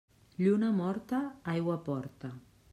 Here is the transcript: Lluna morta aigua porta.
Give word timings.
Lluna 0.43 0.69
morta 0.79 1.21
aigua 1.55 1.79
porta. 1.91 2.35